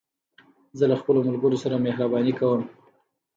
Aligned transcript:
زه 0.77 0.83
له 0.91 0.95
خپلو 1.01 1.19
ملګرو 1.27 1.61
سره 1.63 1.75
مهربانې 1.85 2.33
کوم. 2.39 2.61